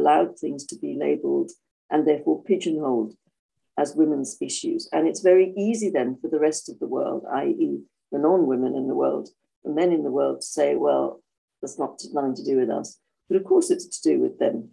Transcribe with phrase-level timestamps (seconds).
[0.00, 1.50] allowed things to be labeled
[1.90, 3.14] and therefore pigeonholed
[3.78, 4.88] as women's issues.
[4.92, 7.80] And it's very easy then for the rest of the world, i.e.,
[8.12, 9.28] the non women in the world,
[9.64, 11.22] the men in the world, to say, well,
[11.60, 12.98] that's not nothing to do with us.
[13.28, 14.70] But of course, it's to do with them.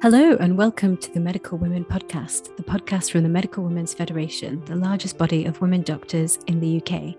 [0.00, 4.64] Hello, and welcome to the Medical Women Podcast, the podcast from the Medical Women's Federation,
[4.66, 7.16] the largest body of women doctors in the UK.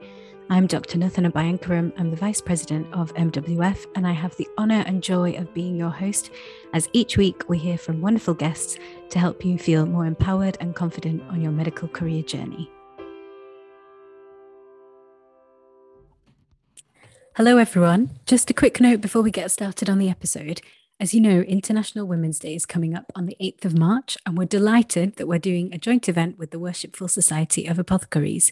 [0.51, 0.97] I'm Dr.
[0.97, 1.93] Nathana Bhayankaram.
[1.95, 5.75] I'm the Vice President of MWF, and I have the honour and joy of being
[5.75, 6.31] your host
[6.73, 8.79] as each week we hear from wonderful guests
[9.11, 12.67] to help you feel more empowered and confident on your medical career journey.
[17.35, 18.09] Hello, everyone.
[18.25, 20.61] Just a quick note before we get started on the episode.
[20.99, 24.35] As you know, International Women's Day is coming up on the 8th of March, and
[24.35, 28.49] we're delighted that we're doing a joint event with the Worshipful Society of Apothecaries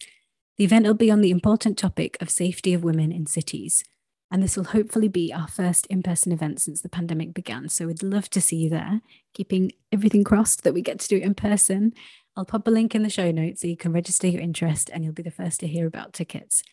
[0.57, 3.83] the event will be on the important topic of safety of women in cities.
[4.29, 7.69] And this will hopefully be our first in person event since the pandemic began.
[7.69, 9.01] So we'd love to see you there,
[9.33, 11.93] keeping everything crossed that we get to do it in person.
[12.35, 15.03] I'll pop a link in the show notes so you can register your interest and
[15.03, 16.63] you'll be the first to hear about tickets.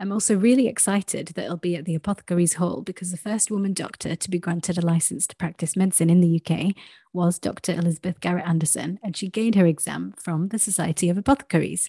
[0.00, 3.72] I'm also really excited that it'll be at the Apothecaries Hall because the first woman
[3.72, 6.74] doctor to be granted a license to practice medicine in the UK
[7.12, 7.72] was Dr.
[7.72, 11.88] Elizabeth Garrett Anderson, and she gained her exam from the Society of Apothecaries.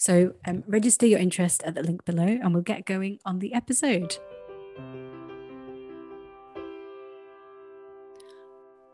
[0.00, 3.52] So um, register your interest at the link below and we'll get going on the
[3.52, 4.16] episode.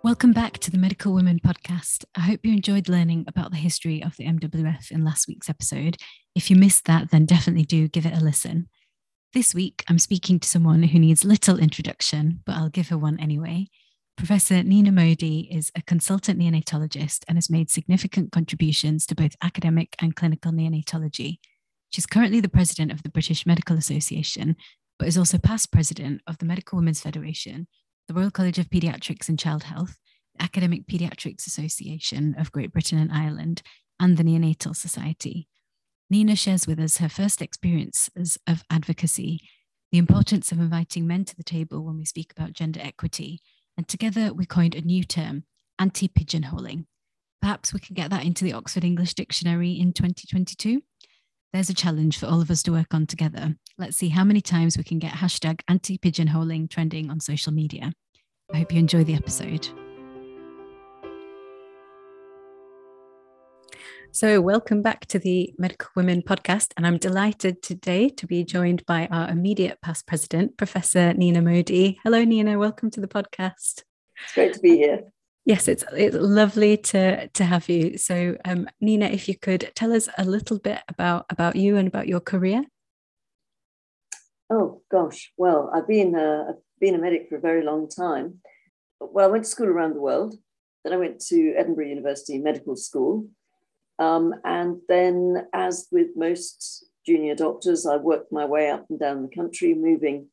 [0.02, 2.06] Welcome back to the Medical Women podcast.
[2.14, 5.98] I hope you enjoyed learning about the history of the MWF in last week's episode.
[6.34, 8.70] If you missed that, then definitely do give it a listen.
[9.34, 13.20] This week, I'm speaking to someone who needs little introduction, but I'll give her one
[13.20, 13.68] anyway.
[14.16, 19.96] Professor Neena Modi is a consultant neonatologist and has made significant contributions to both academic
[19.98, 21.38] and clinical neonatology.
[21.90, 24.56] She's currently the president of the British Medical Association,
[24.98, 27.66] but is also past president of the Medical Women's Federation,
[28.08, 29.98] the Royal College of Paediatrics and Child Health,
[30.36, 33.62] the Academic Paediatrics Association of Great Britain and Ireland,
[33.98, 35.48] and the Neonatal Society.
[36.08, 39.40] Neena shares with us her first experiences of advocacy,
[39.90, 43.40] the importance of inviting men to the table when we speak about gender equity,
[43.76, 45.44] and together we coined a new term,
[45.78, 46.86] anti pigeonholing.
[47.40, 50.82] Perhaps we can get that into the Oxford English Dictionary in 2022.
[51.52, 53.54] There's a challenge for all of us to work on together.
[53.78, 57.92] Let's see how many times we can get hashtag anti pigeonholing trending on social media.
[58.52, 59.68] I hope you enjoy the episode.
[64.14, 66.72] So, welcome back to the Medical Women podcast.
[66.76, 71.98] And I'm delighted today to be joined by our immediate past president, Professor Neena Modi.
[72.04, 72.56] Hello, Neena.
[72.56, 73.82] Welcome to the podcast.
[74.22, 75.00] It's great to be here.
[75.44, 77.98] Yes, it's it's lovely to to have you.
[77.98, 81.88] So, um, Neena, if you could tell us a little bit about about you and
[81.88, 82.62] about your career.
[84.48, 88.38] Oh gosh, well, I've been a, I've been a medic for a very long time.
[89.00, 90.36] Well, I went to school around the world.
[90.84, 93.26] Then I went to Edinburgh University Medical School,
[93.98, 99.22] um, and then, as with most junior doctors, I worked my way up and down
[99.22, 100.28] the country, moving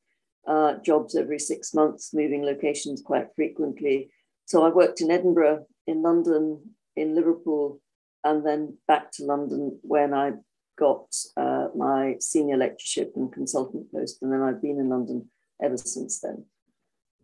[0.48, 4.12] uh, jobs every six months, moving locations quite frequently.
[4.46, 7.80] So I worked in Edinburgh, in London, in Liverpool,
[8.24, 10.34] and then back to London when I
[10.78, 14.22] got uh, my senior lectureship and consultant post.
[14.22, 15.30] And then I've been in London
[15.62, 16.46] ever since then.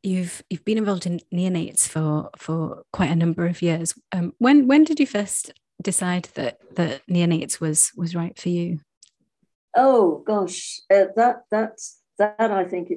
[0.03, 3.95] You've you've been involved in neonates for for quite a number of years.
[4.11, 5.51] Um, when when did you first
[5.81, 8.79] decide that that neonates was was right for you?
[9.75, 12.89] Oh gosh, uh, that that's that I think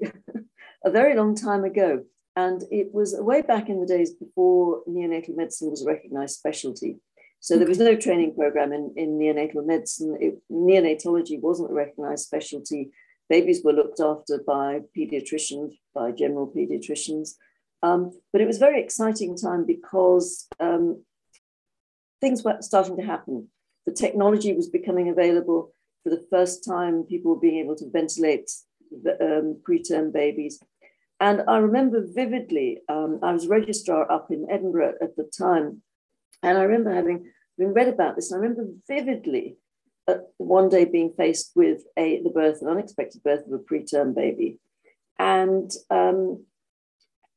[0.85, 2.05] a very long time ago,
[2.37, 6.99] and it was way back in the days before neonatal medicine was a recognised specialty.
[7.41, 10.17] So there was no training program in, in neonatal medicine.
[10.21, 12.91] It, neonatology wasn't a recognised specialty.
[13.31, 17.37] Babies were looked after by paediatricians, by general paediatricians.
[17.83, 21.03] Um, but it was a very exciting time because um,
[22.21, 23.49] things were starting to happen.
[23.87, 25.73] The technology was becoming available
[26.03, 27.05] for the first time.
[27.05, 28.51] People were being able to ventilate
[29.21, 30.61] um, preterm babies.
[31.21, 35.83] And I remember vividly, um, I was registrar up in Edinburgh at the time.
[36.43, 38.33] And I remember having been read about this.
[38.33, 39.59] And I remember vividly
[40.09, 44.15] uh, one day being faced with a, the birth, an unexpected birth of a preterm
[44.15, 44.59] baby.
[45.19, 46.47] And um,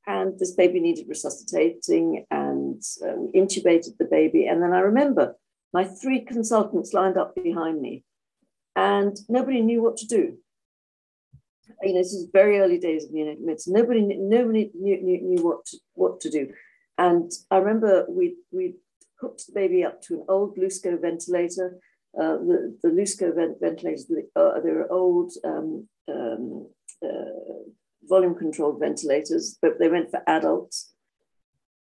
[0.06, 2.82] and this baby needed resuscitating and
[3.18, 4.48] we intubated the baby.
[4.48, 5.36] And then i remember
[5.74, 8.04] my three consultants lined up behind me
[8.76, 10.38] and nobody knew what to do.
[11.82, 13.74] You know this is very early days of neonatal medicine.
[13.74, 16.54] Nobody nobody knew, knew, knew what to, what to do.
[16.98, 18.76] And i remember we we
[19.20, 21.80] hooked the baby up to an old Lusco ventilator
[22.20, 26.68] uh, the, the Lusco vent- ventilators, uh, they were old um, um,
[27.04, 27.64] uh,
[28.08, 30.94] volume controlled ventilators, but they went for adults.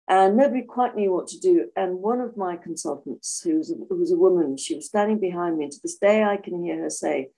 [0.08, 1.70] And nobody quite knew what to do.
[1.76, 5.58] And one of my consultants, who's a, who was a woman, she was standing behind
[5.58, 5.66] me.
[5.66, 7.30] And to this day, I can hear her say,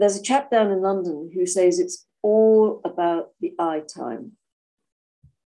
[0.00, 4.32] There's a chap down in London who says it's all about the eye time.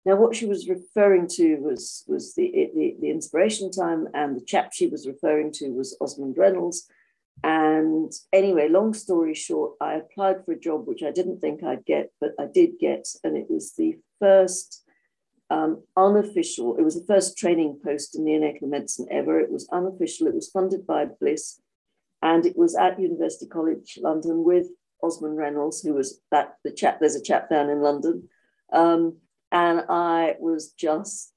[0.06, 4.44] Now, what she was referring to was, was the, the, the inspiration time, and the
[4.44, 6.90] chap she was referring to was Osmund Reynolds.
[7.42, 11.86] And anyway, long story short, I applied for a job which I didn't think I'd
[11.86, 13.08] get, but I did get.
[13.24, 14.84] And it was the first
[15.50, 19.40] um, unofficial, it was the first training post in neonatal medicine ever.
[19.40, 21.62] It was unofficial, it was funded by Bliss,
[22.22, 24.68] and it was at University College London with
[25.04, 28.30] Osmund Reynolds, who was that the chap, there's a chap down in London.
[28.72, 29.18] Um,
[29.52, 31.34] and I was just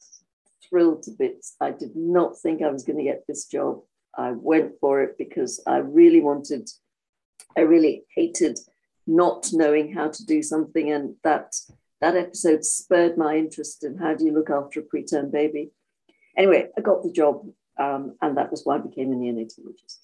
[0.68, 1.56] thrilled to bits.
[1.60, 3.80] I did not think I was going to get this job.
[4.16, 6.68] I went for it because I really wanted,
[7.56, 8.58] I really hated
[9.06, 10.90] not knowing how to do something.
[10.90, 11.54] And that
[12.00, 15.70] that episode spurred my interest in how do you look after a preterm baby.
[16.36, 17.46] Anyway, I got the job,
[17.78, 19.98] um, and that was why I became a neonatologist.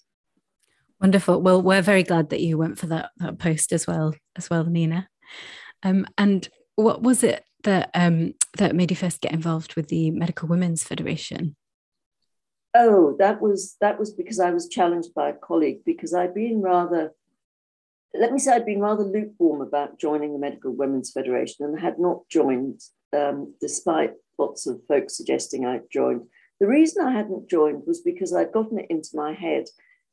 [1.01, 1.43] Wonderful.
[1.43, 4.65] Well, we're very glad that you went for that, that post as well, as well,
[4.65, 5.09] Neena.
[5.83, 10.11] Um, and what was it that um, that made you first get involved with the
[10.11, 11.57] Medical Women's Federation?
[12.75, 16.63] Oh, that was that was because I was challenged by a colleague because I'd been
[16.63, 17.13] rather,
[18.15, 21.99] let me say, I'd been rather lukewarm about joining the Medical Women's Federation and had
[21.99, 22.81] not joined,
[23.13, 26.23] um, despite lots of folks suggesting I'd joined.
[26.61, 29.65] The reason I hadn't joined was because I'd gotten it into my head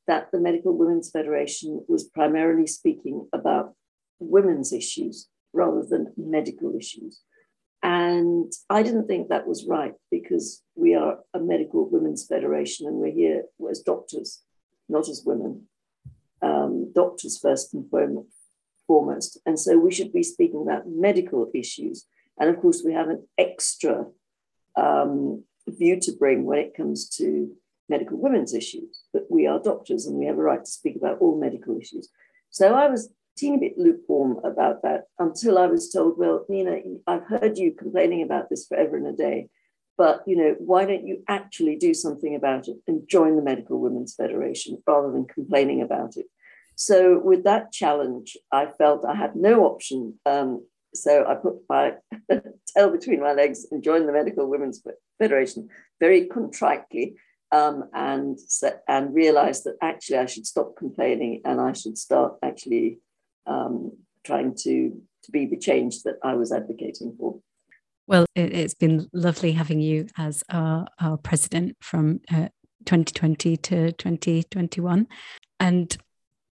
[0.08, 3.76] that the Medical Women's Federation was primarily speaking about
[4.20, 7.22] women's issues rather than medical issues.
[7.81, 12.98] And I didn't think that was right because we are a medical women's federation and
[12.98, 14.42] we're here as doctors,
[14.90, 15.68] not as women.
[16.42, 17.90] Um, doctors first and
[18.88, 19.38] foremost.
[19.46, 22.06] And so we should be speaking about medical issues.
[22.40, 24.06] And of course, we have an extra
[24.76, 27.52] um, view to bring when it comes to
[27.88, 29.04] medical women's issues.
[29.14, 32.10] But we are doctors and we have a right to speak about all medical issues.
[32.50, 33.10] So I was
[33.40, 38.24] teeny bit lukewarm about that until I was told, well, Neena, I've heard you complaining
[38.24, 39.50] about this forever and a day,
[39.98, 43.80] but you know, why don't you actually do something about it and join the Medical
[43.80, 46.26] Women's Federation rather than complaining about it?
[46.76, 50.20] So with that challenge, I felt I had no option.
[50.26, 51.94] Um, so I put my
[52.76, 54.82] tail between my legs and joined the Medical Women's
[55.20, 55.68] Federation
[56.00, 57.16] very contritely
[57.52, 58.40] um, and
[58.88, 63.00] and realized that actually I should stop complaining and I should start actually
[63.50, 63.92] um,
[64.24, 67.40] trying to, to be the change that I was advocating for.
[68.07, 72.50] Well, it, has been lovely having you as our, our president from uh,
[72.86, 75.07] 2020 to 2021.
[75.60, 75.98] And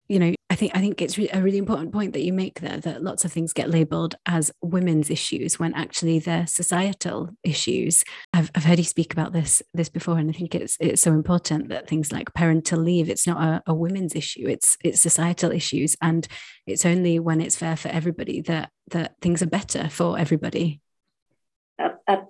[0.08, 2.78] you know i think i think it's a really important point that you make there
[2.78, 8.04] that lots of things get labeled as women's issues when actually they're societal issues.
[8.34, 11.14] I've, I've heard you speak about this this before and i think it's it's so
[11.14, 15.52] important that things like parental leave it's not a, a women's issue it's it's societal
[15.52, 16.28] issues and
[16.66, 20.80] it's only when it's fair for everybody that that things are better for everybody.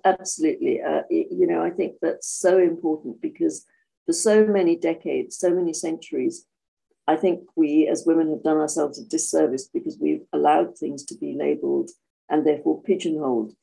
[0.04, 0.82] Absolutely.
[0.82, 3.64] Uh, you know i think that's so important because
[4.06, 6.46] for so many decades so many centuries
[7.08, 11.16] I think we as women have done ourselves a disservice because we've allowed things to
[11.16, 11.90] be labeled
[12.28, 13.54] and therefore pigeonholed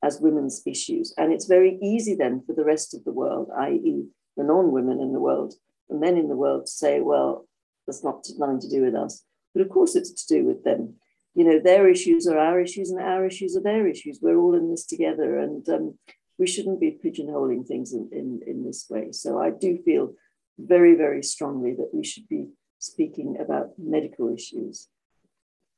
[0.00, 1.12] as women's issues.
[1.18, 4.04] And it's very easy then for the rest of the world, i.e.,
[4.36, 5.54] the non women in the world,
[5.88, 7.48] the men in the world, to say, well,
[7.84, 9.24] that's not nothing to do with us.
[9.54, 10.94] But of course, it's to do with them.
[11.34, 14.20] You know, their issues are our issues, and our issues are their issues.
[14.22, 15.98] We're all in this together, and um,
[16.38, 19.10] we shouldn't be pigeonholing things in, in, in this way.
[19.10, 20.12] So I do feel
[20.58, 22.50] very, very strongly that we should be
[22.84, 24.88] speaking about medical issues.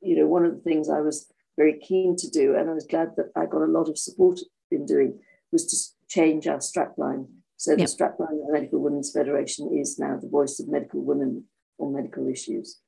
[0.00, 2.86] You know, one of the things I was very keen to do, and I was
[2.86, 5.18] glad that I got a lot of support in doing,
[5.52, 5.76] was to
[6.08, 7.26] change our strapline.
[7.56, 7.78] So yep.
[7.78, 11.44] the strapline of the Medical Women's Federation is now the voice of medical women
[11.78, 12.80] on medical issues.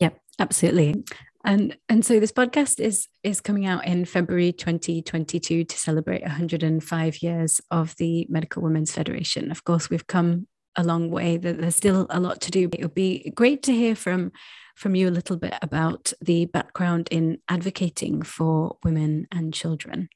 [0.00, 1.04] Yep, absolutely.
[1.44, 7.22] And and so this podcast is is coming out in February 2022 to celebrate 105
[7.22, 9.50] years of the Medical Women's Federation.
[9.50, 12.68] Of course, we've come a long way that there's still a lot to do.
[12.72, 14.32] It would be great to hear from
[14.76, 20.08] from you a little bit about the background in advocating for women and children.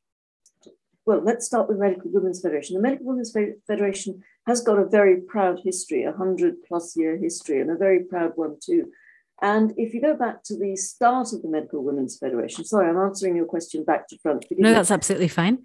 [1.07, 2.77] Well let's start with medical women's federation.
[2.77, 3.35] The medical women's
[3.67, 8.05] federation has got a very proud history a hundred plus year history and a very
[8.05, 8.93] proud one too.
[9.43, 12.99] And if you go back to the start of the medical women's federation sorry i'm
[12.99, 14.45] answering your question back to front.
[14.59, 15.59] No that's absolutely fine.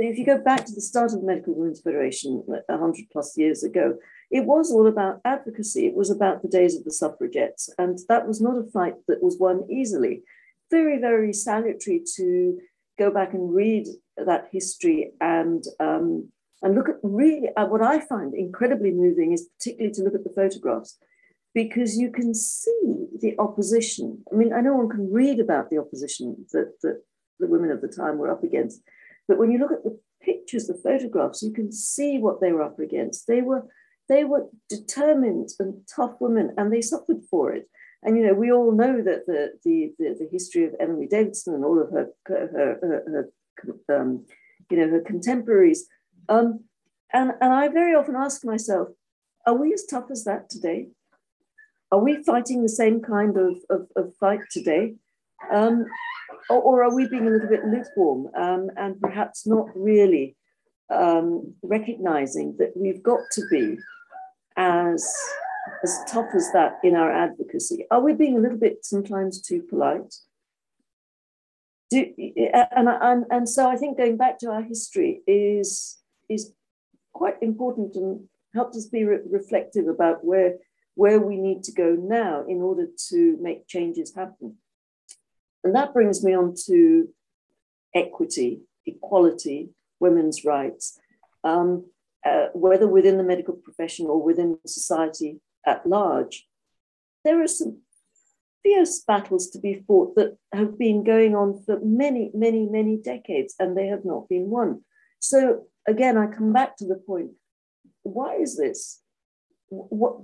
[0.00, 3.62] if you go back to the start of the medical women's federation 100 plus years
[3.62, 3.98] ago
[4.32, 5.86] it was all about advocacy.
[5.86, 7.68] It was about the days of the suffragettes.
[7.76, 10.22] And that was not a fight that was won easily.
[10.70, 12.58] Very, very salutary to
[12.98, 13.86] go back and read
[14.16, 16.30] that history and um,
[16.62, 20.24] and look at really uh, what I find incredibly moving is particularly to look at
[20.24, 20.96] the photographs
[21.54, 24.22] because you can see the opposition.
[24.32, 27.02] I mean, I know one can read about the opposition that, that
[27.40, 28.80] the women of the time were up against,
[29.26, 32.62] but when you look at the pictures, the photographs, you can see what they were
[32.62, 33.26] up against.
[33.26, 33.64] They were
[34.12, 37.68] they were determined and tough women, and they suffered for it.
[38.02, 41.54] And you know, we all know that the the the, the history of Emily Davidson
[41.54, 43.30] and all of her her, her,
[43.88, 44.26] her um,
[44.70, 45.86] you know her contemporaries.
[46.28, 46.64] Um,
[47.12, 48.88] and and I very often ask myself,
[49.46, 50.88] are we as tough as that today?
[51.90, 54.94] Are we fighting the same kind of, of, of fight today?
[55.52, 55.84] Um,
[56.48, 60.36] or, or, are we being a little bit lukewarm um, and perhaps not really
[60.88, 63.76] um, recognizing that we've got to be
[64.56, 65.12] as,
[65.82, 67.86] as tough as that in our advocacy?
[67.90, 70.14] Are we being a little bit sometimes too polite?
[71.90, 72.06] Do,
[72.54, 76.52] and, and, and so I think going back to our history is, is
[77.12, 80.54] quite important and helps us be re- reflective about where
[80.94, 84.56] where we need to go now in order to make changes happen.
[85.64, 87.08] And that brings me on to
[87.94, 90.98] equity, equality, women's rights,
[91.44, 91.86] um,
[92.24, 96.46] uh, whether within the medical profession or within society at large.
[97.24, 97.78] There are some
[98.62, 103.54] fierce battles to be fought that have been going on for many, many, many decades,
[103.58, 104.84] and they have not been won.
[105.20, 107.30] So, again, I come back to the point
[108.04, 109.02] why is this?
[109.72, 110.16] what,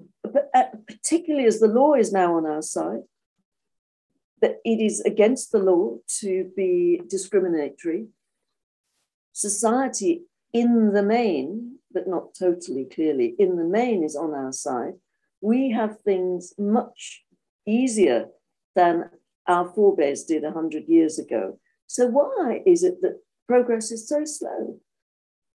[0.54, 3.02] uh, particularly as the law is now on our side,
[4.40, 8.06] that it is against the law to be discriminatory.
[9.32, 14.94] Society, in the main, but not totally clearly, in the main is on our side.
[15.40, 17.24] We have things much
[17.66, 18.28] easier
[18.76, 19.10] than
[19.48, 21.58] our forebears did 100 years ago.
[21.86, 24.78] So, why is it that progress is so slow?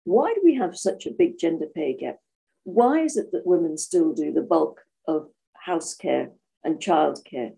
[0.05, 2.17] Why do we have such a big gender pay gap?
[2.63, 6.31] Why is it that women still do the bulk of house care
[6.63, 7.51] and childcare?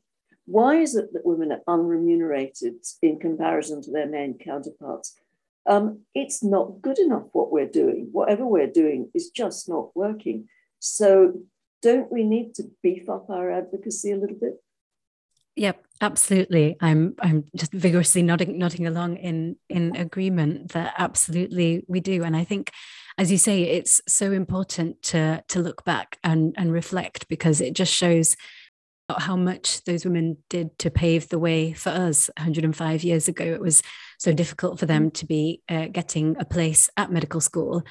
[0.45, 5.15] Why is it that women are unremunerated in comparison to their male counterparts?
[5.65, 8.09] Um, it's not good enough what we're doing.
[8.11, 10.47] Whatever we're doing is just not working.
[10.79, 11.41] So,
[11.81, 14.61] don't we need to beef up our advocacy a little bit?
[15.55, 16.75] Yep, absolutely.
[16.81, 22.23] I'm I'm just vigorously nodding nodding along in in agreement that absolutely we do.
[22.23, 22.71] And I think
[23.19, 27.75] as you say, it's so important to to look back and and reflect because it
[27.75, 28.35] just shows
[29.09, 33.43] how much those women did to pave the way for us 105 years ago.
[33.43, 33.81] It was
[34.17, 37.83] so difficult for them to be uh, getting a place at medical school.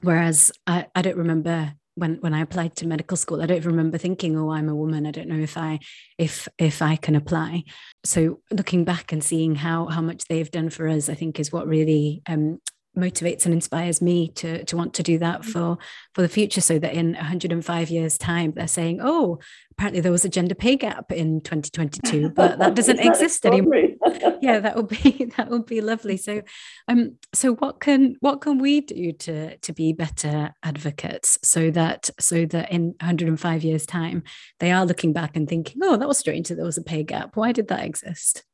[0.00, 3.98] Whereas I, I don't remember when when I applied to medical school, I don't remember
[3.98, 5.06] thinking, "Oh, I'm a woman.
[5.06, 5.80] I don't know if I
[6.18, 7.64] if if I can apply."
[8.04, 11.52] So looking back and seeing how how much they've done for us, I think is
[11.52, 12.60] what really um,
[12.96, 15.44] motivates and inspires me to to want to do that mm.
[15.44, 15.78] for
[16.14, 19.38] for the future so that in 105 years time they're saying oh
[19.70, 23.76] apparently there was a gender pay gap in 2022 but that doesn't exist anymore.
[24.42, 26.16] yeah that would be that would be lovely.
[26.16, 26.42] So
[26.88, 32.10] um so what can what can we do to to be better advocates so that
[32.18, 34.24] so that in 105 years time
[34.58, 37.04] they are looking back and thinking oh that was strange that there was a pay
[37.04, 37.36] gap.
[37.36, 38.44] Why did that exist?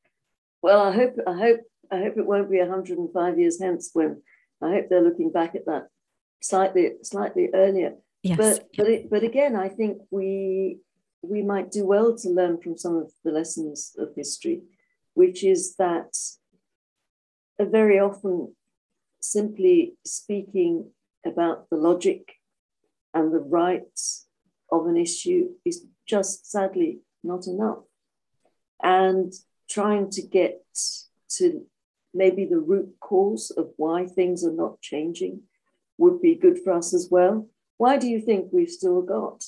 [0.62, 4.22] Well i hope i hope I hope it won't be 105 years hence when
[4.62, 5.88] I hope they're looking back at that
[6.40, 7.94] slightly slightly earlier.
[8.22, 8.36] Yes.
[8.38, 10.78] But but it, but again, I think we
[11.22, 14.62] we might do well to learn from some of the lessons of history,
[15.14, 16.16] which is that
[17.58, 18.54] a very often
[19.20, 20.90] simply speaking
[21.24, 22.34] about the logic
[23.14, 24.26] and the rights
[24.70, 27.84] of an issue is just sadly not enough.
[28.82, 29.32] And
[29.68, 30.62] trying to get
[31.28, 31.66] to
[32.16, 35.42] maybe the root cause of why things are not changing
[35.98, 37.48] would be good for us as well.
[37.78, 39.44] Why do you think we've still got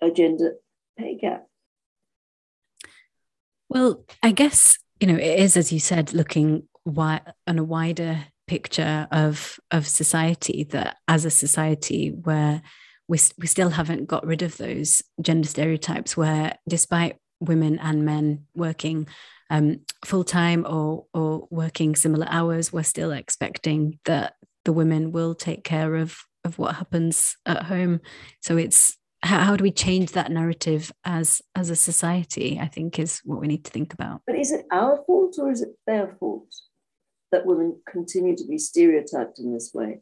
[0.00, 0.56] a gender
[0.98, 1.46] pay gap?
[3.68, 8.24] Well, I guess, you know, it is, as you said, looking wi- on a wider
[8.46, 12.62] picture of, of society that as a society where
[13.06, 18.46] we, we still haven't got rid of those gender stereotypes where despite women and men
[18.54, 19.08] working
[19.50, 25.34] um, full time or or working similar hours, we're still expecting that the women will
[25.34, 28.00] take care of of what happens at home.
[28.40, 32.58] So it's how, how do we change that narrative as as a society?
[32.60, 34.22] I think is what we need to think about.
[34.26, 36.54] But is it our fault or is it their fault
[37.32, 40.00] that women continue to be stereotyped in this way?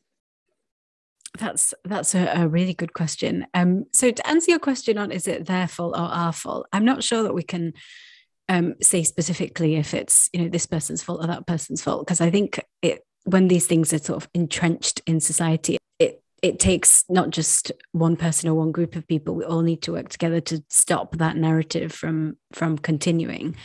[1.38, 3.47] That's that's a, a, really good question.
[3.54, 6.85] Um, so to answer your question on is it their fault or our fault, I'm
[6.85, 7.75] not sure that we can
[8.49, 12.20] um, say specifically if it's you know this person's fault or that person's fault because
[12.20, 17.04] I think it when these things are sort of entrenched in society, it it takes
[17.08, 19.35] not just one person or one group of people.
[19.35, 23.56] We all need to work together to stop that narrative from from continuing.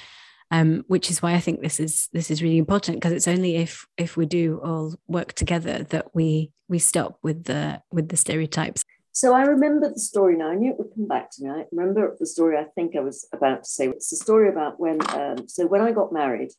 [0.54, 3.56] Um, which is why I think this is this is really important because it's only
[3.56, 8.18] if if we do all work together that we we stop with the with the
[8.18, 8.84] stereotypes.
[9.14, 10.50] So I remember the story now.
[10.52, 11.50] I knew it would come back to me.
[11.50, 13.88] I remember the story I think I was about to say.
[13.88, 16.52] It's the story about when, um, so when I got married,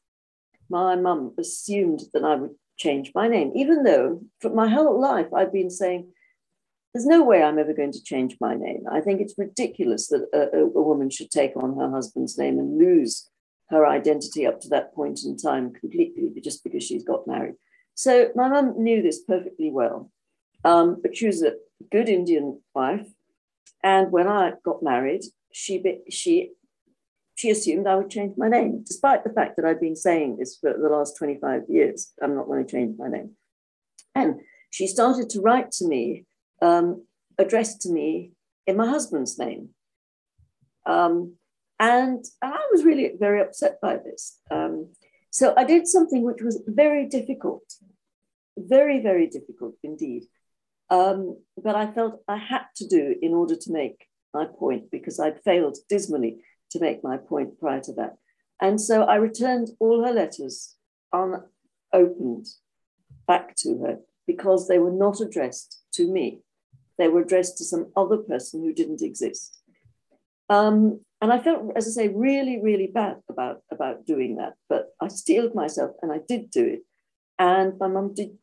[0.68, 5.34] my mum assumed that I would change my name, even though for my whole life
[5.34, 6.12] I've been saying,
[6.92, 8.84] there's no way I'm ever going to change my name.
[8.90, 12.78] I think it's ridiculous that a, a woman should take on her husband's name and
[12.78, 13.28] lose
[13.70, 17.54] her identity up to that point in time completely just because she's got married.
[17.94, 20.10] So my mum knew this perfectly well.
[20.64, 21.54] Um, but she was a
[21.90, 23.06] good Indian wife.
[23.82, 26.52] And when I got married, she, she,
[27.34, 30.56] she assumed I would change my name, despite the fact that I'd been saying this
[30.56, 32.12] for the last 25 years.
[32.22, 33.32] I'm not going to change my name.
[34.14, 34.40] And
[34.70, 36.24] she started to write to me,
[36.62, 37.04] um,
[37.38, 38.32] addressed to me
[38.66, 39.70] in my husband's name.
[40.86, 41.34] Um,
[41.80, 44.38] and I was really very upset by this.
[44.50, 44.88] Um,
[45.30, 47.64] so I did something which was very difficult,
[48.56, 50.24] very, very difficult indeed
[50.90, 55.18] um, but I felt I had to do in order to make my point because
[55.18, 56.38] I'd failed dismally
[56.70, 58.16] to make my point prior to that.
[58.60, 60.76] And so I returned all her letters
[61.12, 62.46] unopened
[63.26, 66.40] back to her because they were not addressed to me.
[66.98, 69.60] They were addressed to some other person who didn't exist.
[70.48, 74.54] Um, and I felt, as I say, really, really bad about, about doing that.
[74.68, 76.80] But I steeled myself and I did do it.
[77.38, 78.36] And my mum did,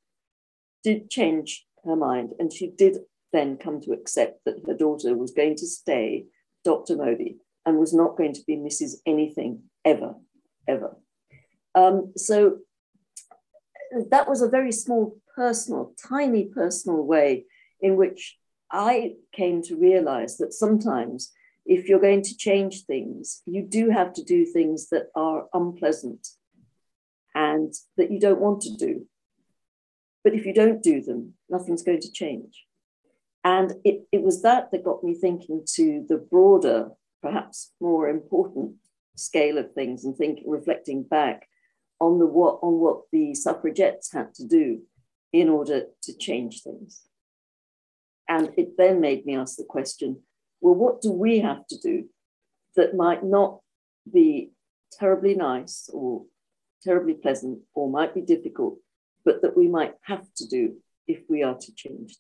[0.84, 2.32] did change her mind.
[2.40, 2.98] And she did
[3.32, 6.26] then come to accept that her daughter was going to stay
[6.64, 6.96] Dr.
[6.96, 8.96] Modi and was not going to be Mrs.
[9.06, 10.16] Anything ever,
[10.68, 10.98] ever.
[11.76, 12.58] Um, so
[14.10, 17.46] that was a very small, personal, tiny personal way
[17.80, 18.38] in which
[18.72, 21.32] I came to realize that sometimes
[21.66, 26.28] if you're going to change things, you do have to do things that are unpleasant
[27.36, 29.08] and that you don't want to do.
[30.24, 32.66] But if you don't do them, nothing's going to change.
[33.44, 38.76] And it, it was that that got me thinking to the broader, perhaps more important
[39.16, 41.48] scale of things and thinking, reflecting back
[42.00, 44.82] on the what on what the suffragettes had to do
[45.34, 47.04] in order to change things.
[48.28, 50.22] And it then made me ask the question,
[50.62, 52.06] well, what do we have to do
[52.76, 53.60] that might not
[54.12, 54.52] be
[54.92, 56.26] terribly nice or
[56.84, 58.78] terribly pleasant or might be difficult,
[59.26, 60.76] but that we might have to do
[61.08, 62.16] if we are to change.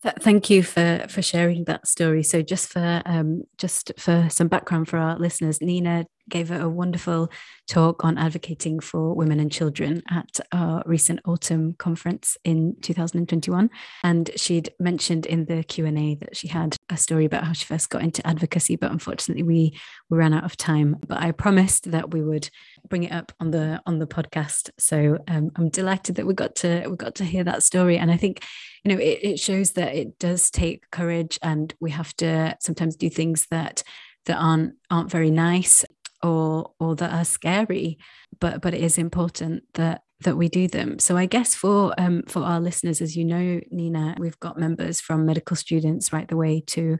[0.00, 2.22] Thank you for for sharing that story.
[2.22, 7.30] So, just for um, just for some background for our listeners, Neena gave a wonderful
[7.66, 13.70] talk on advocating for women and children at our recent autumn conference in 2021
[14.04, 17.88] and she'd mentioned in the q&a that she had a story about how she first
[17.90, 19.78] got into advocacy but unfortunately we,
[20.10, 20.96] we ran out of time.
[21.06, 22.50] But i promised that we would
[22.88, 24.70] bring it up on the on the podcast.
[24.78, 27.98] So um, i'm delighted that we got to we got to hear that story.
[27.98, 28.44] And i think
[28.88, 32.96] you know it, it shows that it does take courage and we have to sometimes
[32.96, 33.82] do things that
[34.26, 35.84] that aren't aren't very nice
[36.22, 37.98] or or that are scary
[38.40, 40.98] but but it is important that that we do them.
[40.98, 45.00] So i guess for um for our listeners as you know Neena we've got members
[45.00, 46.98] from medical students right the way to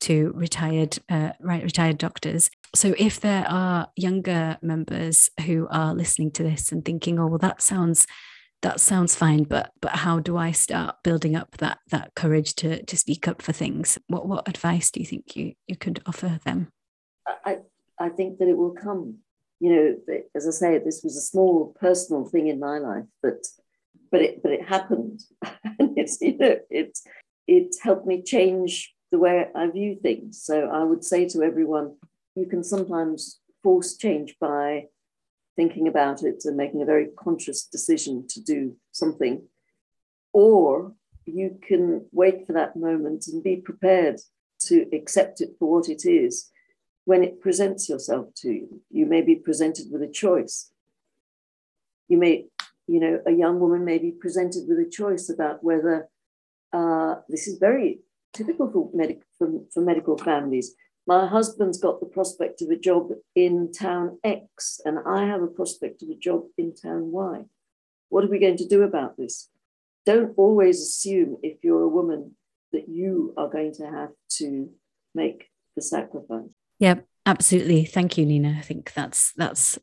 [0.00, 2.50] to retired uh, right retired doctors.
[2.74, 7.38] So if there are younger members who are listening to this and thinking oh well
[7.38, 8.06] that sounds
[8.64, 12.82] that sounds fine but but how do i start building up that that courage to
[12.84, 16.40] to speak up for things what what advice do you think you you could offer
[16.44, 16.68] them
[17.26, 17.58] I,
[17.98, 19.18] I think that it will come.
[19.60, 23.46] You know, as I say, this was a small personal thing in my life, but
[24.10, 25.20] but it but it happened,
[25.78, 26.98] and it's you know it
[27.46, 30.42] it helped me change the way I view things.
[30.42, 31.96] So I would say to everyone,
[32.34, 34.86] you can sometimes force change by
[35.56, 39.42] thinking about it and making a very conscious decision to do something,
[40.32, 40.92] or
[41.26, 44.20] you can wait for that moment and be prepared
[44.60, 46.50] to accept it for what it is
[47.04, 48.80] when it presents yourself to you.
[48.90, 50.70] You may be presented with a choice.
[52.08, 52.46] You may,
[52.86, 56.08] you know, a young woman may be presented with a choice about whether
[56.72, 58.00] uh, this is very
[58.32, 60.74] typical for, medic- for, for medical families.
[61.06, 65.46] My husband's got the prospect of a job in town X, and I have a
[65.46, 67.42] prospect of a job in town Y.
[68.08, 69.50] What are we going to do about this?
[70.06, 72.36] Don't always assume, if you're a woman,
[72.72, 74.70] that you are going to have to
[75.14, 76.48] make the sacrifice.
[76.78, 77.06] Yep.
[77.26, 77.84] Absolutely.
[77.84, 78.56] Thank you, Neena.
[78.58, 79.78] I think that's that's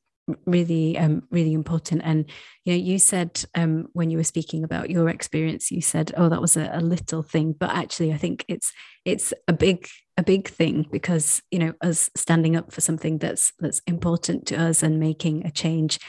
[0.45, 2.01] really um, really important.
[2.03, 2.25] And
[2.65, 6.29] you know you said um, when you were speaking about your experience you said oh
[6.29, 7.53] that was a, a, little thing.
[7.57, 8.71] But actually i think it's
[9.05, 13.53] it's a big a big thing because you know us standing up for something that's
[13.60, 15.99] that's important to us and making a change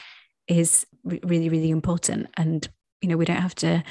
[0.47, 2.27] is re- really really important.
[2.37, 2.67] And
[3.01, 3.83] you know we don't have to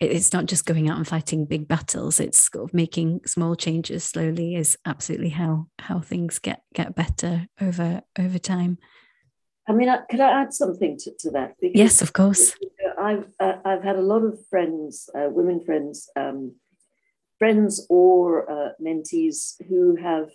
[0.00, 2.20] it's not just going out and fighting big battles.
[2.20, 7.48] It's sort of making small changes slowly is absolutely how how things get get better
[7.60, 8.78] over over time
[9.68, 11.54] I mean, could I add something to, to that?
[11.60, 12.56] Because yes, of course.
[12.98, 16.54] I've uh, I've had a lot of friends, uh, women friends, um,
[17.38, 20.30] friends or uh, mentees who have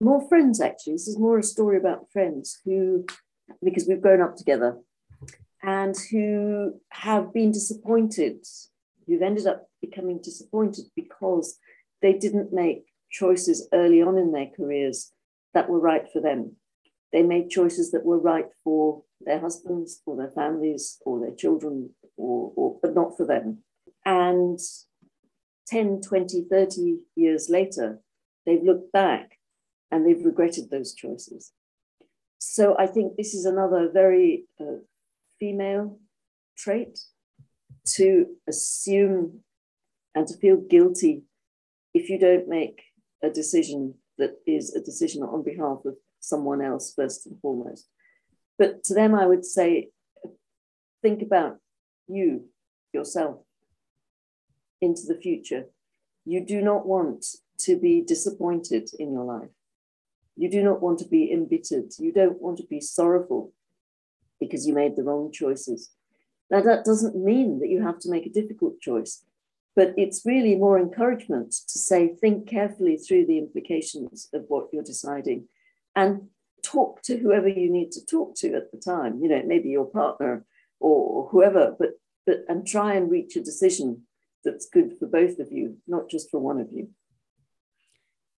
[0.00, 0.60] more friends.
[0.60, 3.06] Actually, this is more a story about friends who,
[3.62, 4.76] because we've grown up together,
[5.62, 8.44] and who have been disappointed,
[9.06, 11.56] who've ended up becoming disappointed because
[12.02, 15.12] they didn't make choices early on in their careers
[15.54, 16.56] that were right for them
[17.12, 21.90] they made choices that were right for their husbands, or their families, or their children,
[22.16, 23.58] or, or, but not for them.
[24.04, 24.58] And
[25.68, 28.00] 10, 20, 30 years later,
[28.46, 29.32] they've looked back
[29.90, 31.52] and they've regretted those choices.
[32.38, 34.80] So I think this is another very uh,
[35.40, 35.98] female
[36.56, 36.98] trait
[37.94, 39.40] to assume
[40.14, 41.22] and to feel guilty
[41.94, 42.82] if you don't make
[43.22, 45.96] a decision that is a decision on behalf of
[46.28, 47.88] someone else first and foremost.
[48.58, 49.90] But to them, I would say,
[51.02, 51.58] think about
[52.06, 52.46] you,
[52.92, 53.38] yourself,
[54.80, 55.66] into the future.
[56.24, 57.24] You do not want
[57.60, 59.50] to be disappointed in your life.
[60.36, 61.92] You do not want to be embittered.
[61.98, 63.52] You don't want to be sorrowful
[64.40, 65.90] because you made the wrong choices.
[66.50, 69.24] Now, that doesn't mean that you have to make a difficult choice,
[69.74, 74.82] but it's really more encouragement to say, think carefully through the implications of what you're
[74.82, 75.48] deciding
[75.98, 76.28] and
[76.62, 79.18] talk to whoever you need to talk to at the time.
[79.20, 80.44] You know, maybe your partner
[80.78, 81.90] or whoever, but
[82.24, 84.02] but and try and reach a decision
[84.44, 86.88] that's good for both of you, not just for one of you.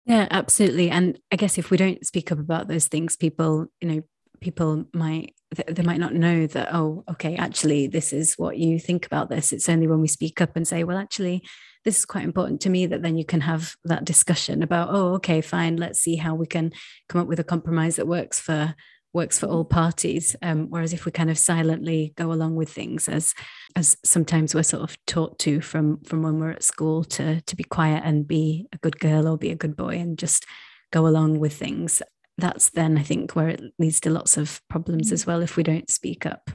[0.05, 0.89] Yeah, absolutely.
[0.89, 4.01] And I guess if we don't speak up about those things, people, you know,
[4.41, 5.35] people might
[5.67, 9.51] they might not know that oh okay actually this is what you think about this.
[9.51, 11.43] It's only when we speak up and say well actually
[11.85, 15.15] this is quite important to me that then you can have that discussion about oh
[15.15, 16.71] okay fine let's see how we can
[17.07, 18.75] come up with a compromise that works for
[19.13, 20.35] works for all parties.
[20.41, 23.33] Um, whereas if we kind of silently go along with things as
[23.75, 27.55] as sometimes we're sort of taught to from from when we're at school to to
[27.55, 30.45] be quiet and be a good girl or be a good boy and just
[30.91, 32.01] go along with things
[32.39, 35.27] that's then i think where it leads to lots of problems as mm.
[35.27, 36.51] well if we don't speak up.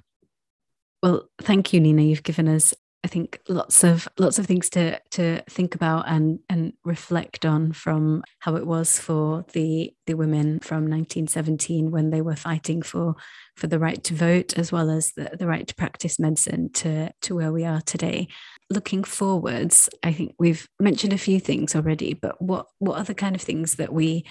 [1.02, 2.02] Well thank you Neena.
[2.02, 2.72] You've given us
[3.04, 7.72] I think lots of lots of things to to think about and and reflect on
[7.72, 13.14] from how it was for the the women from 1917 when they were fighting for
[13.56, 17.12] for the right to vote as well as the, the right to practice medicine to
[17.20, 18.26] to where we are today.
[18.70, 23.14] Looking forwards, I think we've mentioned a few things already, but what what are the
[23.14, 24.24] kind of things that we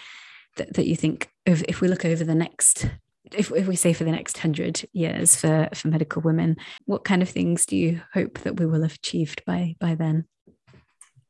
[0.55, 2.87] that, that you think if, we look over the next
[3.31, 7.21] if, if we say for the next 100 years for, for medical women, what kind
[7.21, 10.25] of things do you hope that we will have achieved by, by then?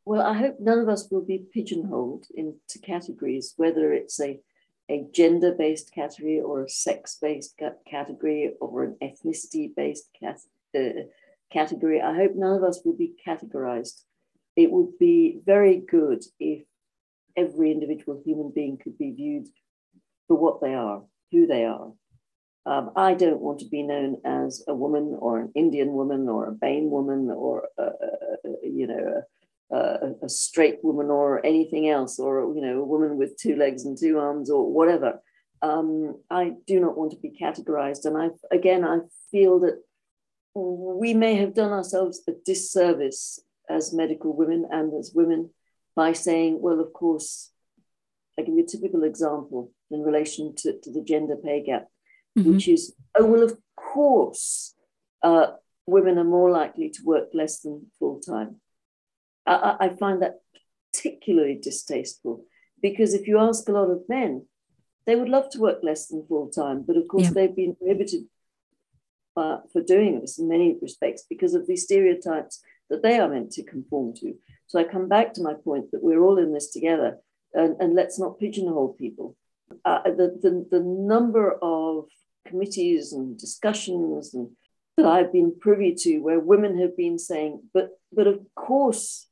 [0.06, 4.40] Well, I hope none of us will be pigeonholed into categories, whether it's a,
[4.90, 10.82] a gender based category or a sex based category or an ethnicity based uh,
[11.52, 12.02] category.
[12.02, 14.02] I hope none of us will be categorized.
[14.58, 16.64] It would be very good if
[17.36, 19.48] every individual human being could be viewed
[20.28, 21.92] for what they are who they are.
[22.66, 26.48] Um, I don't want to be known as a woman or an Indian woman or
[26.48, 27.90] a BAME woman or, a, a,
[28.64, 29.24] you know,
[29.70, 33.84] a, a, straight woman or anything else or, you know, a woman with two legs
[33.84, 35.20] and two arms or whatever.
[35.62, 38.06] Um, I do not want to be categorized.
[38.06, 39.82] And I, again, I feel that
[40.56, 45.50] we may have done ourselves a disservice as medical women and as women
[45.96, 47.52] by saying, well, of course,
[48.38, 51.88] I give you a typical example in relation to, to the gender pay gap,
[52.38, 52.54] mm-hmm.
[52.54, 54.76] which is, oh, well, of course,
[55.22, 55.48] uh,
[55.86, 58.60] women are more likely to work less than full time.
[59.46, 60.40] I, I, find that
[60.94, 62.46] particularly distasteful
[62.82, 64.46] because if you ask a lot of men,
[65.06, 67.32] they would love to work less than full time, but of course, yeah.
[67.32, 68.24] they've been prohibited
[69.36, 73.52] uh, for doing this in many respects because of the stereotypes that they are meant
[73.52, 74.34] to conform to.
[74.74, 77.18] So I come back to my point that we're all in this together
[77.54, 79.38] and, and let's not pigeonhole people.
[79.86, 82.06] Uh, the, the, the number of
[82.48, 84.50] committees and discussions and
[84.98, 89.28] that I've been privy to where women have been saying, but but of course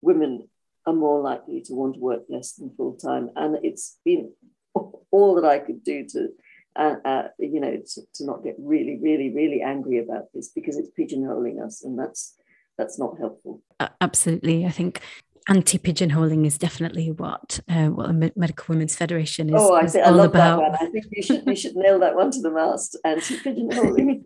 [0.00, 0.48] women
[0.86, 3.28] are more likely to want to work less than full time.
[3.36, 4.32] And it's been
[4.74, 6.28] all that I could do to,
[6.76, 10.78] uh, uh, you know, to, to, not get really, really, really angry about this because
[10.78, 12.36] it's pigeonholing us, and that's
[12.78, 13.62] that's not helpful.
[14.00, 15.00] absolutely, I think
[15.48, 19.54] anti-pigeonholing is definitely what uh, what the Medical Women's Federation is.
[19.56, 20.60] Oh, I, think, I love about.
[20.60, 20.88] that one.
[20.88, 22.98] I think you should you should nail that one to the mast.
[23.04, 24.24] Anti-pigeonholing.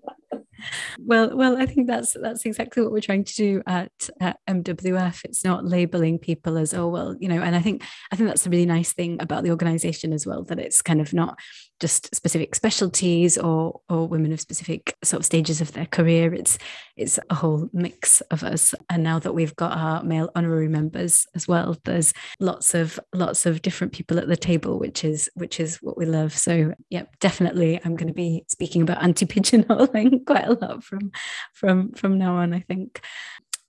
[0.99, 3.91] Well, well, I think that's that's exactly what we're trying to do at,
[4.21, 5.25] at MWF.
[5.25, 8.47] It's not labeling people as oh well, you know, and I think I think that's
[8.47, 11.39] a really nice thing about the organisation as well that it's kind of not
[11.81, 16.35] just specific specialties or or women of specific sort of stages of their career.
[16.35, 16.59] It's
[16.97, 18.75] it's a whole mix of us.
[18.91, 23.47] And now that we've got our male honorary members as well, there's lots of lots
[23.47, 26.37] of different people at the table, which is which is what we love.
[26.37, 31.11] So yeah, definitely I'm going to be speaking about anti-pigeonholing quite a lot from
[31.53, 33.01] from from now on, I think.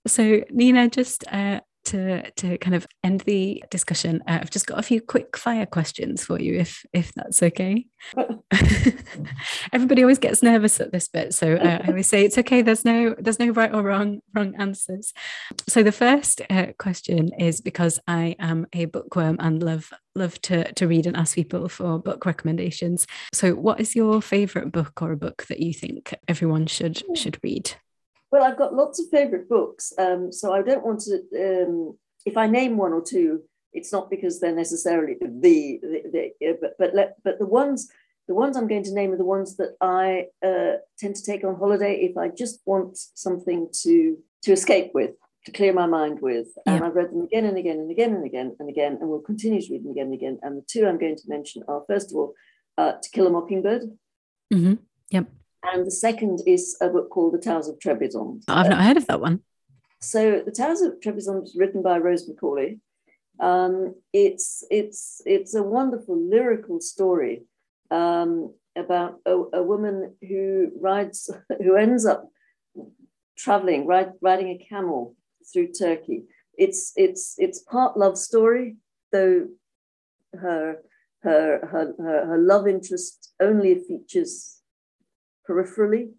[0.06, 4.78] So Neena, just uh, to to kind of end the discussion, uh, I've just got
[4.78, 7.86] a few quick fire questions for you, if if that's okay.
[9.72, 12.62] Everybody always gets nervous at this bit, so uh, I always say it's okay.
[12.62, 15.12] There's no there's no right or wrong wrong answers.
[15.68, 20.72] So the first uh, question is because I am a bookworm and love love to
[20.74, 23.06] to read and ask people for book recommendations.
[23.32, 27.38] So, what is your favorite book or a book that you think everyone should should
[27.42, 27.72] read?
[28.32, 31.20] Well, I've got lots of favorite books, um, so I don't want to.
[31.38, 33.42] Um, if I name one or two,
[33.74, 35.28] it's not because they're necessarily the,
[35.82, 37.90] the, the but but let, but the ones
[38.28, 41.44] the ones I'm going to name are the ones that I uh, tend to take
[41.44, 45.10] on holiday if I just want something to to escape with,
[45.44, 46.48] to clear my mind with.
[46.66, 46.82] And.
[46.84, 49.60] I've read them again and again and again and again and again, and will continue
[49.60, 50.38] to read them again and again.
[50.42, 52.34] And the two I'm going to mention are first of all,
[52.78, 53.82] uh, To Kill a Mockingbird.
[54.52, 54.74] Mm-hmm.
[55.10, 55.26] Yep.
[55.64, 58.42] And the second is a book called The Towers of Trebizond.
[58.48, 59.40] I've not heard of that one.
[60.00, 62.80] So The Towers of Trebizond is written by Rose Macaulay.
[63.40, 67.44] Um, it's it's it's a wonderful lyrical story
[67.90, 71.30] um, about a, a, woman who rides
[71.62, 72.28] who ends up
[73.36, 75.16] traveling ride, riding a camel
[75.52, 76.24] through Turkey.
[76.58, 78.76] It's it's it's part love story,
[79.12, 79.48] though
[80.34, 80.76] her
[81.22, 84.61] her her her, her love interest only features
[85.48, 86.10] peripherally.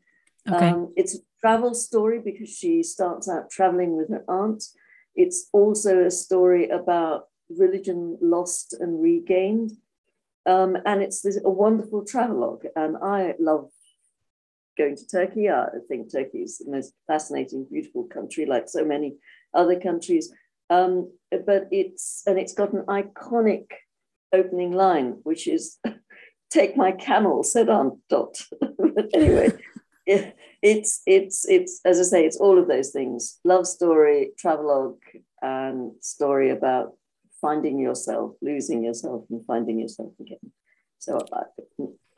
[0.49, 0.69] Okay.
[0.69, 4.63] Um, it's a travel story because she starts out traveling with her aunt.
[5.15, 9.71] It's also a story about religion lost and regained.
[10.45, 12.65] Um, and it's this, a wonderful travelogue.
[12.75, 13.69] And I love
[14.77, 15.49] going to Turkey.
[15.49, 19.15] I think Turkey is the most fascinating, beautiful country, like so many
[19.53, 20.31] other countries.
[20.69, 21.11] Um,
[21.45, 23.65] but it's and it's got an iconic
[24.33, 25.77] opening line, which is
[26.49, 28.41] take my camel, said Aunt Dot.
[28.95, 29.51] but anyway,
[30.05, 34.99] it's it's it's as I say, it's all of those things: love story, travelogue,
[35.41, 36.93] and story about
[37.41, 40.51] finding yourself, losing yourself, and finding yourself again.
[40.99, 41.43] So I,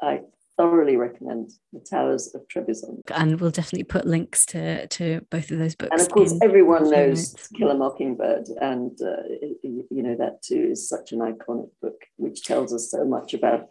[0.01, 0.21] I
[0.57, 3.01] thoroughly recommend the Towers of Trebizond.
[3.13, 5.91] And we'll definitely put links to to both of those books.
[5.91, 9.23] And of course, everyone knows Kill a Mockingbird, and uh,
[9.63, 13.69] you know that too is such an iconic book, which tells us so much about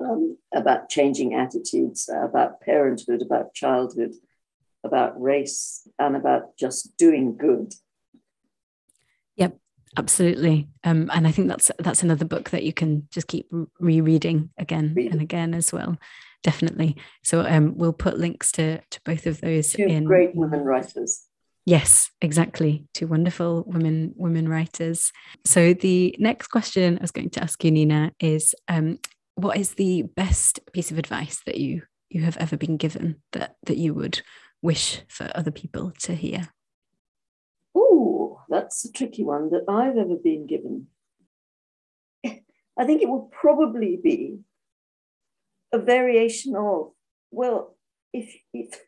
[0.00, 4.14] um, about changing attitudes, about parenthood, about childhood,
[4.84, 7.74] about race, and about just doing good.
[9.36, 9.58] Yep,
[9.96, 10.68] absolutely.
[10.84, 14.92] Um, and I think that's that's another book that you can just keep rereading again
[14.94, 15.12] Reading.
[15.12, 15.96] and again as well.
[16.42, 16.96] Definitely.
[17.24, 19.72] So um, we'll put links to to both of those.
[19.72, 21.26] Two in great women writers.
[21.64, 22.86] Yes, exactly.
[22.94, 25.12] Two wonderful women women writers.
[25.44, 29.00] So the next question I was going to ask you, Neena, is um,
[29.36, 33.56] what is the best piece of advice that you you have ever been given that
[33.64, 34.22] that you would
[34.62, 36.48] wish for other people to hear?
[37.74, 40.88] Oh, that's a tricky one that I've ever been given.
[42.78, 44.40] I think it will probably be
[45.72, 46.92] a variation of,
[47.30, 47.76] well,
[48.12, 48.80] if if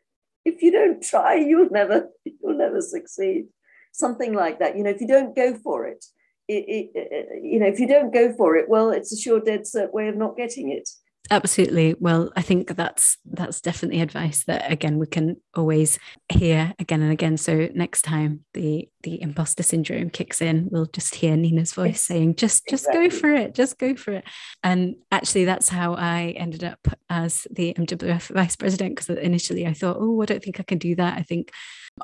[0.45, 3.47] if you don't try, you'll never you'll never succeed.
[3.91, 4.77] Something like that.
[4.77, 6.05] You know, if you don't go for it,
[6.49, 9.93] it, you know, if you don't go for it, well, it's a sure dead cert
[9.93, 10.89] way of not getting it.
[11.31, 11.95] Absolutely.
[11.99, 17.11] Well, I think that's that's definitely advice that again we can always hear again and
[17.11, 17.37] again.
[17.37, 22.35] So next time the the imposter syndrome kicks in, we'll just hear Neena's voice saying,
[22.35, 23.09] "Just just exactly.
[23.09, 24.23] go for it, just go for it."
[24.63, 29.73] And actually, that's how I ended up as the MWF vice president because initially I
[29.73, 31.17] thought, "Oh, I don't think I can do that.
[31.17, 31.51] I think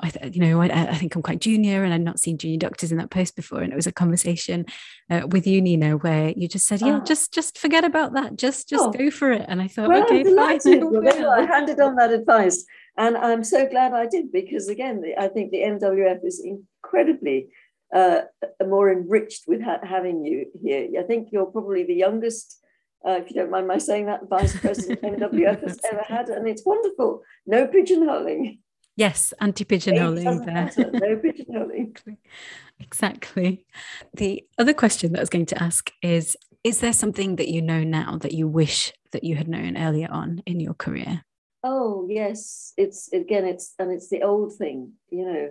[0.02, 2.92] I, you know, I, I, think I'm quite junior and I'd not seen junior doctors
[2.92, 3.60] in that post before.
[3.60, 4.66] And it was a conversation
[5.10, 7.04] uh, with you, Neena, where you just said, yeah, oh.
[7.04, 8.36] just, just forget about that.
[8.36, 8.90] Just, just oh.
[8.90, 9.44] go for it.
[9.48, 10.60] And I thought, well, okay, fine.
[11.06, 12.64] I, I handed on that advice
[12.96, 17.48] and I'm so glad I did because again, I think the MWF is incredibly
[17.94, 18.22] uh,
[18.66, 20.88] more enriched with ha- having you here.
[20.98, 22.58] I think you're probably the youngest,
[23.06, 26.48] uh, if you don't mind my saying that, vice president MWF has ever had, and
[26.48, 27.22] it's wonderful.
[27.46, 28.58] No pigeonholing.
[28.96, 30.90] Yes, anti pigeonholing there.
[30.90, 32.16] no pigeonholing.
[32.80, 33.66] exactly.
[34.14, 37.60] The other question that I was going to ask is Is there something that you
[37.60, 41.24] know now that you wish that you had known earlier on in your career?
[41.68, 42.72] Oh, yes.
[42.76, 45.48] It's again, it's and it's the old thing, you know,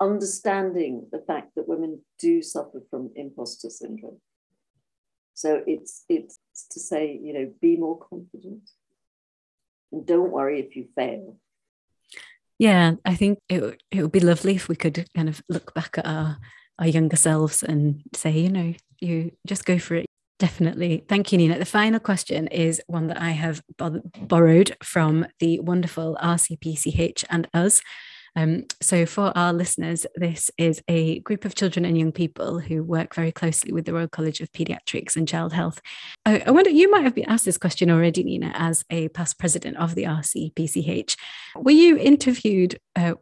[0.00, 4.20] understanding the fact that women do suffer from imposter syndrome.
[5.34, 6.38] So it's it's
[6.70, 8.70] to say, you know, be more confident
[9.90, 11.36] and don't worry if you fail.
[12.60, 15.98] Yeah, I think it it would be lovely if we could kind of look back
[15.98, 16.38] at our
[16.78, 20.06] our younger selves and say, you know, you just go for it.
[20.38, 21.02] Definitely.
[21.08, 21.58] Thank you, Neena.
[21.58, 23.62] The final question is one that I have
[24.20, 27.80] borrowed from the wonderful RCPCH and us.
[28.36, 32.82] Um, so, for our listeners, this is a group of children and young people who
[32.82, 35.80] work very closely with the Royal College of Paediatrics and Child Health.
[36.26, 39.38] I, I wonder, you might have been asked this question already, Neena, as a past
[39.38, 41.16] president of the RCPCH.
[41.56, 43.14] Were you interviewed uh,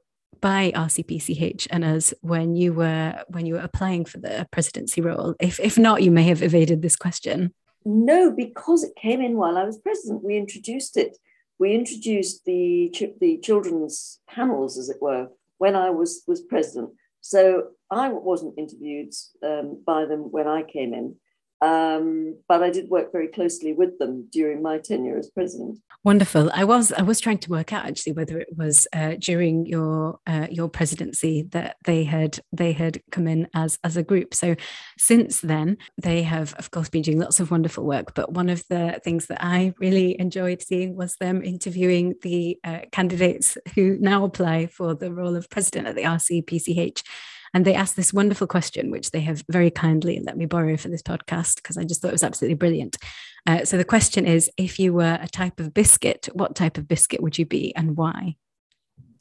[0.44, 5.34] by RCPCH and us when you were when you were applying for the presidency role?
[5.40, 7.54] If if not, you may have evaded this question.
[7.86, 10.22] No, because it came in while I was president.
[10.22, 11.16] We introduced it
[11.58, 15.28] we introduced the, the children's panels, as it were,
[15.58, 16.90] when I was, was president.
[17.20, 21.16] So I wasn't interviewed um, by them when I came in.
[21.64, 25.78] Um, but I did work very closely with them during my tenure as president.
[26.04, 26.50] Wonderful.
[26.52, 30.18] I was I was trying to work out actually whether it was uh, during your
[30.26, 34.34] uh, your presidency that they had they had come in as as a group.
[34.34, 34.56] So
[34.98, 38.14] since then they have of course been doing lots of wonderful work.
[38.14, 42.80] But one of the things that I really enjoyed seeing was them interviewing the uh,
[42.92, 47.02] candidates who now apply for the role of president at the RCPCH
[47.54, 50.88] and they asked this wonderful question, which they have very kindly let me borrow for
[50.88, 52.96] this podcast because I just thought it was absolutely brilliant.
[53.46, 56.88] Uh, so the question is if you were a type of biscuit, what type of
[56.88, 58.34] biscuit would you be and why?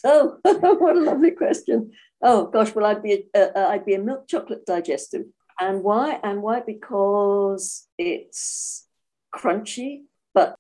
[0.03, 1.91] Oh, what a lovely question.
[2.23, 5.25] Oh gosh, well, I'd be a, uh, I'd be a milk chocolate digestive.
[5.59, 6.19] And why?
[6.23, 6.61] And why?
[6.61, 8.87] Because it's
[9.33, 10.57] crunchy, but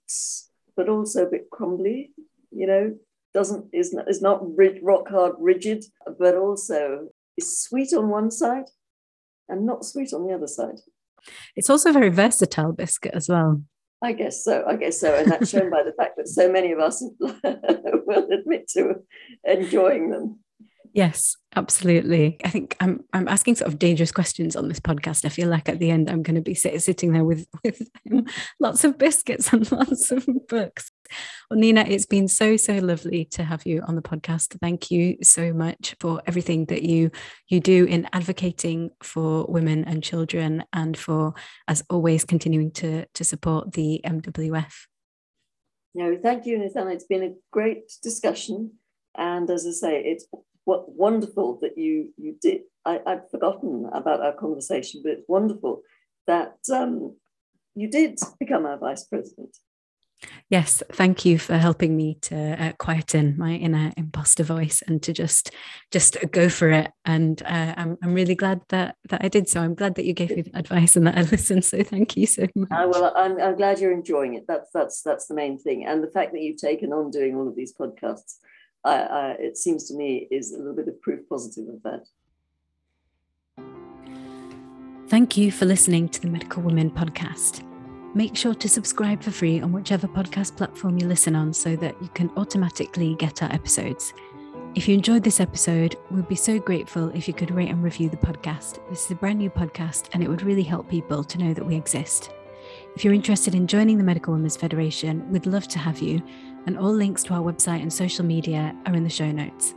[0.77, 2.11] but also a bit crumbly.
[2.51, 2.95] You know,
[3.33, 4.41] doesn't is not is not
[4.83, 5.85] rock hard rigid,
[6.19, 8.65] but also is sweet on one side
[9.49, 10.79] and not sweet on the other side.
[11.55, 13.61] It's also a very versatile biscuit as well.
[14.01, 14.65] I guess so.
[14.67, 15.15] I guess so.
[15.15, 18.95] And that's shown by the fact that so many of us will admit to
[19.45, 20.39] enjoying them.
[20.93, 22.37] Yes, absolutely.
[22.45, 25.25] I think I'm I'm asking sort of dangerous questions on this podcast.
[25.25, 27.81] I feel like at the end I'm going to be sit, sitting there with with
[28.59, 30.91] lots of biscuits and lots of books.
[31.49, 34.55] Well, Neena, it's been so so lovely to have you on the podcast.
[34.61, 37.09] Thank you so much for everything that you
[37.49, 41.33] you do in advocating for women and children, and for
[41.67, 44.73] as always continuing to to support the MWF.
[45.95, 46.89] No, thank you, Nathan.
[46.89, 48.73] It's been a great discussion.
[49.15, 50.25] And as I say, it's
[50.65, 52.61] what wonderful that you you did.
[52.85, 55.81] I, I'd forgotten about our conversation, but it's wonderful
[56.27, 57.15] that um,
[57.75, 59.55] you did become our vice president.
[60.49, 65.11] Yes, thank you for helping me to uh, quieten my inner imposter voice and to
[65.11, 65.51] just
[65.91, 66.91] just go for it.
[67.05, 69.61] And uh, I'm I'm really glad that that I did so.
[69.61, 71.65] I'm glad that you gave me advice and that I listened.
[71.65, 72.71] So thank you so much.
[72.71, 74.45] Uh, well, I'm, I'm glad you're enjoying it.
[74.47, 77.47] That's that's that's the main thing, and the fact that you've taken on doing all
[77.47, 78.35] of these podcasts
[78.83, 82.05] I, I, it seems to me is a little bit of proof positive of that.
[85.07, 87.63] Thank you for listening to the Medical Women podcast.
[88.15, 91.95] Make sure to subscribe for free on whichever podcast platform you listen on so that
[92.01, 94.13] you can automatically get our episodes.
[94.75, 98.09] If you enjoyed this episode, we'd be so grateful if you could rate and review
[98.09, 98.79] the podcast.
[98.89, 101.65] This is a brand new podcast and it would really help people to know that
[101.65, 102.31] we exist.
[102.95, 106.23] If you're interested in joining the Medical Women's Federation, we'd love to have you
[106.65, 109.75] and all links to our website and social media are in the show notes.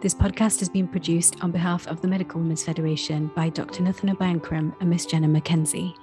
[0.00, 3.82] This podcast has been produced on behalf of the Medical Women's Federation by Dr.
[3.82, 5.94] Nathana Bankram and Miss Jenna McKenzie.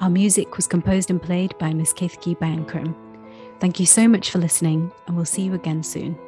[0.00, 2.94] Our music was composed and played by Miss Keithki Bankram.
[3.60, 6.18] Thank you so much for listening, and we'll see you again soon.